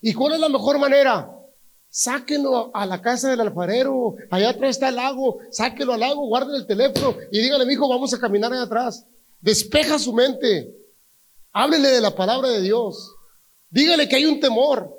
[0.00, 1.28] ¿Y cuál es la mejor manera?
[1.88, 6.54] Sáquenlo a la casa del alfarero, allá atrás está el lago, sáquenlo al lago, guarden
[6.54, 9.04] el teléfono y díganle, mi hijo, vamos a caminar allá atrás.
[9.40, 10.72] Despeja su mente,
[11.52, 13.12] háblele de la palabra de Dios,
[13.70, 14.96] dígale que hay un temor.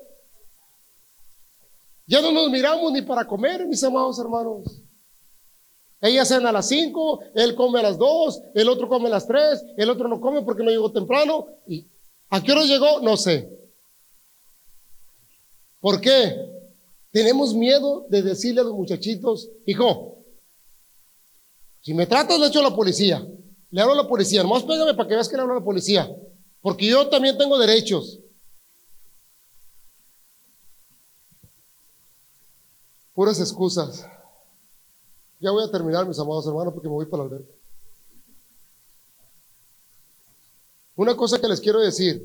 [2.07, 4.80] Ya no nos miramos ni para comer, mis amados hermanos.
[6.01, 9.27] Ella cena a las 5, él come a las 2, el otro come a las
[9.27, 11.45] 3, el otro no come porque no llegó temprano.
[11.67, 11.85] ¿Y
[12.29, 13.01] ¿A qué hora llegó?
[13.01, 13.49] No sé.
[15.79, 16.35] ¿Por qué?
[17.11, 20.17] Tenemos miedo de decirle a los muchachitos, hijo,
[21.81, 23.27] si me tratas le echo a la policía.
[23.69, 25.65] Le hablo a la policía, nomás pégame para que veas que le hablo a la
[25.65, 26.09] policía.
[26.61, 28.19] Porque yo también tengo derechos.
[33.13, 34.05] Puras excusas.
[35.41, 37.51] Ya voy a terminar, mis amados hermanos, porque me voy para la alberca.
[40.95, 42.23] Una cosa que les quiero decir.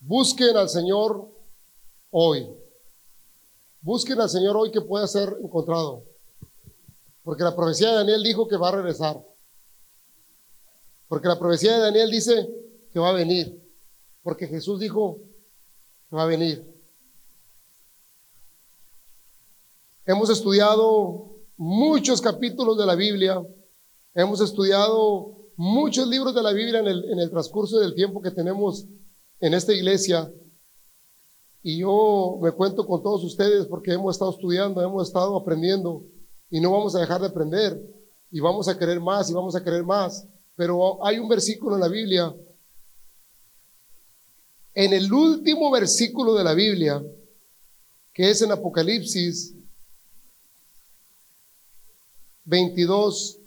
[0.00, 1.30] Busquen al Señor
[2.10, 2.48] hoy.
[3.82, 6.04] Busquen al Señor hoy que pueda ser encontrado.
[7.22, 9.22] Porque la profecía de Daniel dijo que va a regresar.
[11.08, 12.48] Porque la profecía de Daniel dice
[12.90, 13.62] que va a venir.
[14.22, 15.18] Porque Jesús dijo
[16.08, 16.75] que va a venir.
[20.08, 23.44] Hemos estudiado muchos capítulos de la Biblia.
[24.14, 28.86] Hemos estudiado muchos libros de la Biblia en el, transcurso del tiempo que tenemos
[29.40, 30.32] en esta iglesia.
[31.60, 36.04] Y yo me cuento con todos ustedes porque hemos estado estudiando, hemos estado aprendiendo
[36.50, 37.76] y no vamos a dejar de aprender
[38.30, 40.28] y vamos a querer más y vamos a querer más.
[40.54, 42.32] Pero hay un versículo en la Biblia,
[44.72, 47.04] en el último versículo de la Biblia,
[48.12, 49.56] que es en Apocalipsis
[52.46, 53.40] 22,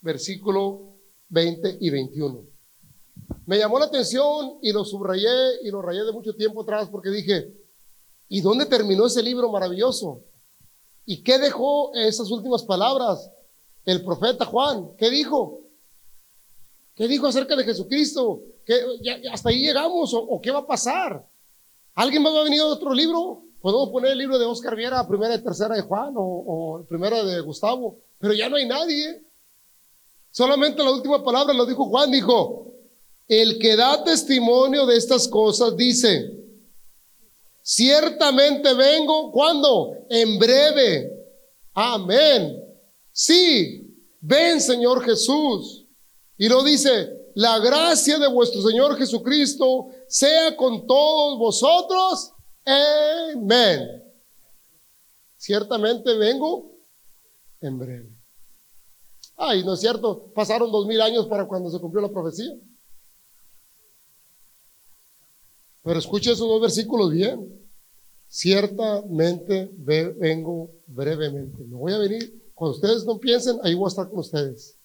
[0.00, 0.96] versículo
[1.28, 2.46] 20 y 21.
[3.44, 7.10] Me llamó la atención y lo subrayé y lo rayé de mucho tiempo atrás porque
[7.10, 7.52] dije,
[8.28, 10.22] ¿y dónde terminó ese libro maravilloso?
[11.04, 13.30] ¿Y qué dejó esas últimas palabras?
[13.84, 15.60] El profeta Juan, ¿qué dijo?
[16.94, 18.42] ¿Qué dijo acerca de Jesucristo?
[18.64, 18.74] ¿Qué,
[19.30, 21.28] ¿Hasta ahí llegamos o, qué va a pasar?
[21.94, 23.42] ¿Alguien más va a venir a otro libro?
[23.60, 27.24] Podemos poner el libro de Oscar Viera, primera y tercera de Juan o, o primera
[27.24, 29.22] de Gustavo, pero ya no hay nadie.
[30.30, 32.74] Solamente la última palabra lo dijo Juan, dijo,
[33.28, 36.30] el que da testimonio de estas cosas dice,
[37.62, 39.92] ciertamente vengo, ¿cuándo?
[40.08, 41.10] En breve.
[41.74, 42.62] Amén.
[43.12, 45.86] Sí, ven Señor Jesús.
[46.38, 52.32] Y lo dice, la gracia de vuestro Señor Jesucristo sea con todos vosotros.
[52.64, 54.02] Amén.
[55.36, 56.75] Ciertamente vengo
[57.60, 58.10] en breve.
[59.36, 62.54] Ay, no es cierto, pasaron dos mil años para cuando se cumplió la profecía.
[65.82, 67.64] Pero escuche esos dos versículos bien.
[68.28, 71.62] Ciertamente vengo brevemente.
[71.64, 72.50] Me voy a venir.
[72.54, 74.75] Cuando ustedes no piensen, ahí voy a estar con ustedes.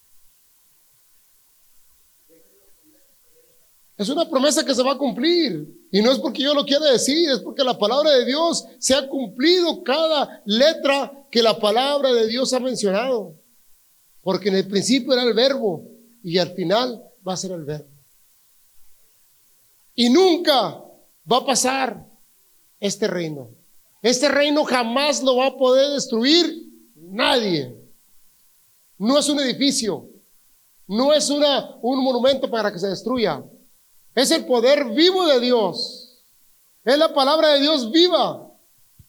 [4.02, 5.86] Es una promesa que se va a cumplir.
[5.92, 8.96] Y no es porque yo lo quiera decir, es porque la palabra de Dios se
[8.96, 13.36] ha cumplido cada letra que la palabra de Dios ha mencionado.
[14.20, 15.84] Porque en el principio era el verbo
[16.22, 17.88] y al final va a ser el verbo.
[19.94, 20.82] Y nunca
[21.30, 22.04] va a pasar
[22.80, 23.50] este reino.
[24.02, 27.72] Este reino jamás lo va a poder destruir nadie.
[28.98, 30.08] No es un edificio,
[30.88, 33.44] no es una, un monumento para que se destruya.
[34.14, 36.24] Es el poder vivo de Dios.
[36.84, 38.50] Es la palabra de Dios viva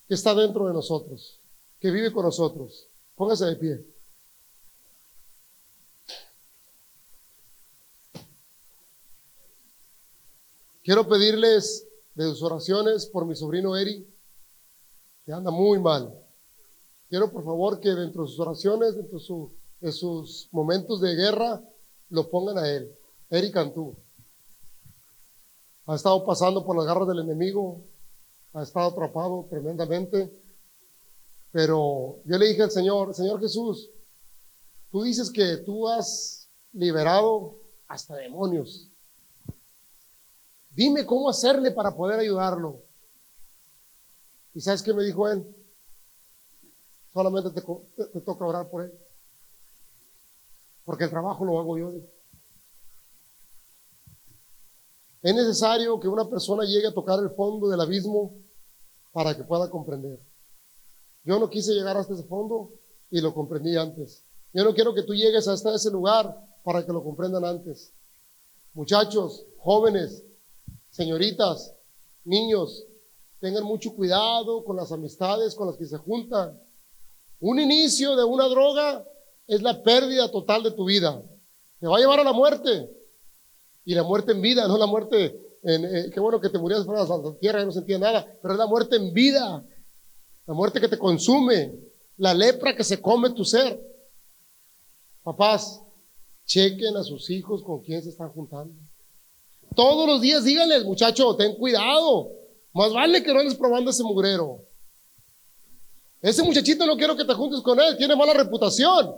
[0.08, 1.40] que está dentro de nosotros,
[1.80, 2.88] que vive con nosotros.
[3.16, 3.86] Póngase de pie.
[10.84, 14.06] Quiero pedirles de sus oraciones por mi sobrino Eri,
[15.26, 16.14] que anda muy mal.
[17.10, 19.18] Quiero por favor que dentro de sus oraciones, dentro
[19.80, 21.64] de, sus momentos de guerra,
[22.10, 22.92] lo pongan a él.
[23.30, 23.96] Eri Cantú.
[25.86, 27.82] Ha estado pasando por las garras del enemigo,
[28.54, 30.32] ha estado atrapado tremendamente,
[31.52, 33.90] pero yo le dije al Señor, Señor Jesús,
[34.92, 38.90] tú dices que tú has liberado hasta demonios.
[40.72, 42.82] Dime cómo hacerle para poder ayudarlo.
[44.56, 45.46] ¿Y sabes qué me dijo él?
[47.12, 47.62] Solamente te,
[48.22, 48.94] toca orar por él.
[50.84, 51.94] Porque el trabajo lo hago yo.
[55.24, 58.36] Es necesario que una persona llegue a tocar el fondo del abismo
[59.14, 60.20] para que pueda comprender.
[61.24, 62.74] Yo no quise llegar hasta ese fondo
[63.10, 64.26] y lo comprendí antes.
[64.54, 67.94] Yo no quiero que tú llegues hasta ese lugar para que lo comprendan antes.
[68.74, 70.26] Muchachos, jóvenes,
[70.90, 71.74] señoritas,
[72.26, 72.86] niños,
[73.40, 76.62] tengan mucho cuidado con las amistades con las que se juntan.
[77.40, 79.08] Un inicio de una droga
[79.48, 81.24] es la pérdida total de tu vida.
[81.80, 83.03] Te va a llevar a la muerte.
[83.86, 86.86] Y la muerte en vida, no la muerte en, eh, qué bueno que te murieras
[86.86, 89.66] de la tierra y no sentía nada, pero es la muerte en vida.
[90.46, 91.74] La muerte que te consume,
[92.18, 93.82] la lepra que se come tu ser.
[95.24, 95.82] Papás,
[96.46, 98.74] chequen a sus hijos con quién se están juntando.
[99.76, 102.32] Todos los días díganles, muchacho, ten cuidado.
[102.74, 104.66] Más vale que no andes probando ese mugrero.
[106.22, 109.16] Ese muchachito no quiero que te juntes con él, tiene mala reputación.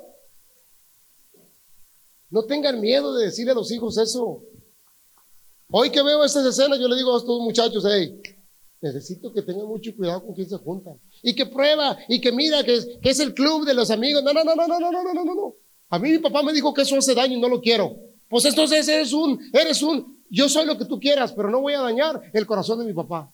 [2.29, 4.43] No tengan miedo de decirle a los hijos eso.
[5.71, 8.21] Hoy que veo estas escenas, yo le digo a estos muchachos, hey,
[8.81, 10.99] necesito que tengan mucho cuidado con quién se juntan.
[11.23, 14.23] Y que prueba, y que mira que es, el club de los amigos.
[14.23, 15.55] No, no, no, no, no, no, no, no, no.
[15.89, 17.95] A mí mi papá me dijo que eso hace daño y no lo quiero.
[18.29, 21.73] Pues entonces eres un, eres un, yo soy lo que tú quieras, pero no voy
[21.73, 23.31] a dañar el corazón de mi papá.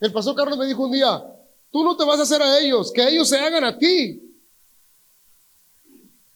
[0.00, 1.22] El pastor Carlos me dijo un día,
[1.70, 4.29] tú no te vas a hacer a ellos, que ellos se hagan a ti.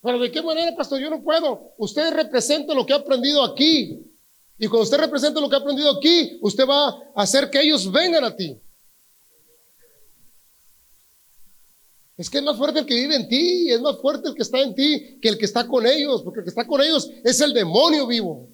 [0.04, 1.72] Pero de qué manera, pastor, yo no puedo.
[1.78, 4.04] Usted representa lo que ha aprendido aquí.
[4.58, 7.90] Y cuando usted representa lo que ha aprendido aquí, usted va a hacer que ellos
[7.90, 8.60] vengan a ti.
[12.18, 14.42] Es que es más fuerte el que vive en ti, es más fuerte el que
[14.42, 17.10] está en ti que el que está con ellos, porque el que está con ellos
[17.24, 18.50] es el demonio vivo.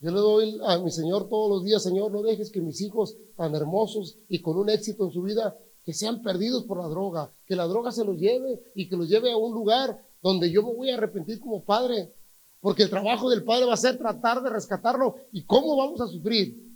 [0.00, 3.16] Yo le doy a mi Señor todos los días, Señor, no dejes que mis hijos
[3.36, 5.56] tan hermosos y con un éxito en su vida,
[5.92, 9.32] sean perdidos por la droga, que la droga se los lleve y que los lleve
[9.32, 12.12] a un lugar donde yo me voy a arrepentir como padre,
[12.60, 16.06] porque el trabajo del padre va a ser tratar de rescatarlo y cómo vamos a
[16.06, 16.68] sufrir.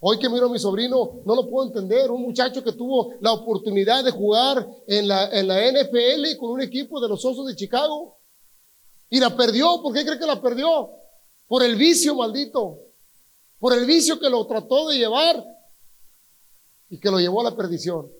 [0.00, 3.32] Hoy que miro a mi sobrino, no lo puedo entender, un muchacho que tuvo la
[3.32, 7.56] oportunidad de jugar en la, en la NFL con un equipo de los Osos de
[7.56, 8.18] Chicago
[9.10, 10.90] y la perdió, ¿por qué cree que la perdió?
[11.50, 12.78] por el vicio maldito,
[13.58, 15.44] por el vicio que lo trató de llevar
[16.90, 18.10] y que lo llevó a la perdición.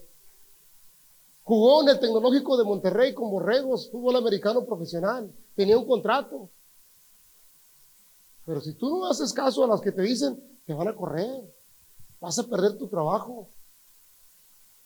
[1.42, 6.48] Jugó en el Tecnológico de Monterrey con Borregos, fútbol americano profesional, tenía un contrato.
[8.46, 11.52] Pero si tú no haces caso a las que te dicen, te van a correr,
[12.20, 13.48] vas a perder tu trabajo.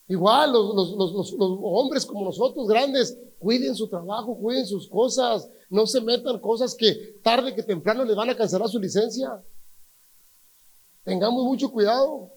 [0.08, 6.00] Igual los, los, hombres como nosotros, grandes, cuiden su trabajo, cuiden sus cosas, no se
[6.00, 9.42] metan cosas que tarde que temprano les van a cancelar su licencia.
[11.04, 12.30] Tengamos mucho cuidado.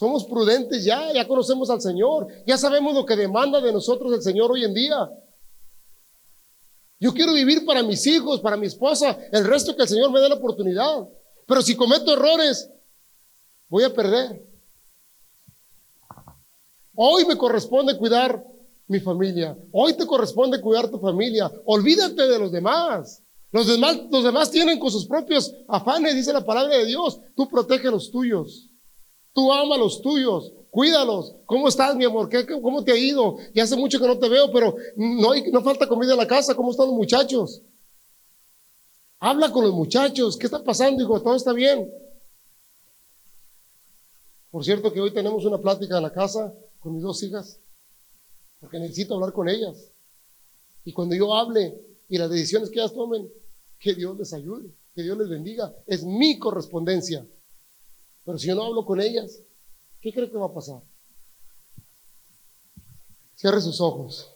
[0.00, 4.22] Somos prudentes ya, ya conocemos al Señor, ya sabemos lo que demanda de nosotros el
[4.22, 5.10] Señor hoy en día.
[6.98, 10.20] Yo quiero vivir para mis hijos, para mi esposa, el resto que el Señor me
[10.20, 11.06] dé la oportunidad.
[11.46, 12.70] Pero si cometo errores,
[13.68, 14.42] voy a perder.
[16.94, 18.42] Hoy me corresponde cuidar
[18.86, 19.54] mi familia.
[19.70, 21.52] Hoy te corresponde cuidar tu familia.
[21.66, 23.22] Olvídate de los demás.
[23.52, 27.20] Los demás, los demás tienen con sus propios afanes, dice la palabra de Dios.
[27.36, 28.69] Tú protege los tuyos.
[29.32, 30.52] Tú ama los tuyos.
[30.70, 31.34] Cuídalos.
[31.46, 32.28] ¿Cómo estás, mi amor?
[32.28, 33.36] ¿Qué, ¿Cómo te ha ido?
[33.54, 36.26] Ya hace mucho que no te veo, pero no, hay, no falta comida en la
[36.26, 36.54] casa.
[36.54, 37.62] ¿Cómo están los muchachos?
[39.18, 40.36] Habla con los muchachos.
[40.36, 41.20] ¿Qué está pasando, hijo?
[41.20, 41.90] ¿Todo está bien?
[44.50, 47.60] Por cierto que hoy tenemos una plática en la casa con mis dos hijas,
[48.58, 49.92] porque necesito hablar con ellas.
[50.84, 53.30] Y cuando yo hable y las decisiones que ellas tomen,
[53.78, 55.74] que Dios les ayude, que Dios les bendiga.
[55.86, 57.26] Es mi correspondencia.
[58.30, 59.42] Pero si yo no hablo con ellas,
[60.00, 60.80] ¿qué cree que va a pasar?
[63.34, 64.32] Cierre sus ojos.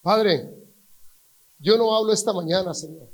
[0.00, 0.54] Padre,
[1.58, 3.10] yo no hablo esta mañana, Señor,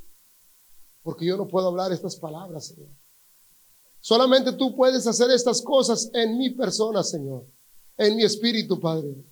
[1.01, 2.91] porque yo no puedo hablar estas palabras, Señor.
[3.99, 7.47] Solamente tú puedes hacer estas cosas en mi persona, Señor,
[7.97, 9.25] en mi espíritu, Padre.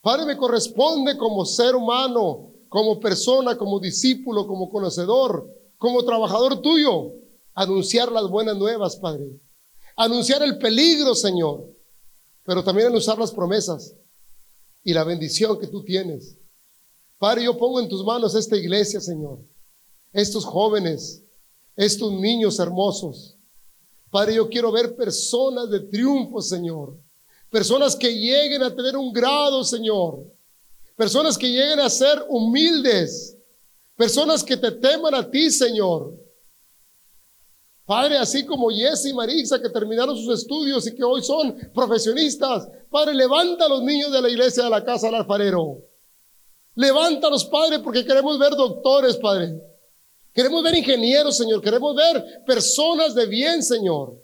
[0.00, 5.44] Padre, me corresponde como ser humano, como persona, como discípulo, como conocedor,
[5.76, 7.14] como trabajador tuyo,
[7.58, 9.40] anunciar las buenas nuevas, Padre.
[9.96, 11.68] Anunciar el peligro, Señor,
[12.44, 13.96] pero también anunciar las promesas
[14.84, 16.38] y la bendición que tú tienes.
[17.18, 19.40] Padre, yo pongo en tus manos esta iglesia, Señor,
[20.12, 21.24] estos jóvenes,
[21.74, 23.36] estos niños hermosos.
[24.08, 26.96] Padre, yo quiero ver personas de triunfo, Señor.
[27.50, 30.32] Personas que lleguen a tener un grado, Señor.
[30.94, 33.36] Personas que lleguen a ser humildes.
[33.96, 36.27] Personas que te teman a ti, Señor.
[37.88, 42.68] Padre, así como Jesse y Marisa que terminaron sus estudios y que hoy son profesionistas.
[42.90, 45.78] Padre, levanta a los niños de la iglesia de la casa del alfarero.
[46.74, 49.58] Levántalos, Padre, porque queremos ver doctores, Padre.
[50.34, 51.62] Queremos ver ingenieros, Señor.
[51.62, 54.22] Queremos ver personas de bien, Señor.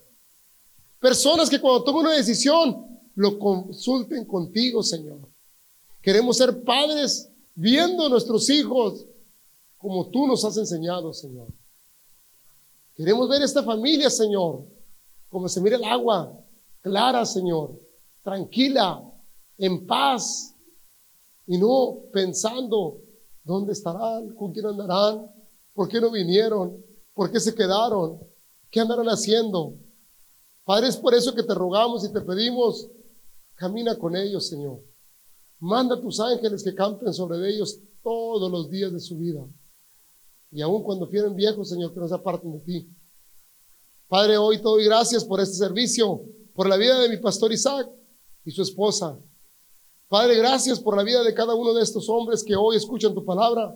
[1.01, 5.27] Personas que cuando tomen una decisión lo consulten contigo, Señor.
[6.03, 9.07] Queremos ser padres viendo a nuestros hijos
[9.79, 11.49] como tú nos has enseñado, Señor.
[12.95, 14.65] Queremos ver esta familia, Señor,
[15.29, 16.39] como se mira el agua,
[16.81, 17.81] clara, Señor,
[18.23, 19.03] tranquila,
[19.59, 20.55] en paz,
[21.47, 23.01] y no pensando
[23.43, 25.31] dónde estarán, con quién andarán,
[25.73, 26.83] por qué no vinieron,
[27.13, 28.21] por qué se quedaron,
[28.71, 29.75] qué andarán haciendo.
[30.65, 32.89] Padre, es por eso que te rogamos y te pedimos,
[33.55, 34.83] camina con ellos, Señor.
[35.59, 39.47] Manda a tus ángeles que campen sobre ellos todos los días de su vida.
[40.55, 42.89] Y aun cuando fueren viejos, Señor, que no se aparten de ti.
[44.07, 46.23] Padre, hoy te doy gracias por este servicio,
[46.55, 47.91] por la vida de mi pastor Isaac
[48.45, 49.19] y su esposa.
[50.09, 53.25] Padre, gracias por la vida de cada uno de estos hombres que hoy escuchan tu
[53.25, 53.75] palabra,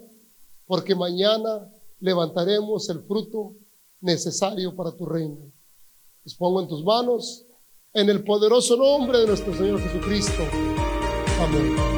[0.67, 1.69] porque mañana
[1.99, 3.57] levantaremos el fruto
[4.01, 5.51] necesario para tu reino.
[6.23, 7.45] Les pongo en tus manos,
[7.93, 10.45] en el poderoso nombre de nuestro Señor Jesucristo.
[11.41, 11.98] Amén.